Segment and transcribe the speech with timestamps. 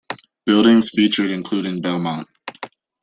[0.47, 2.27] Buildings featured included Belmont.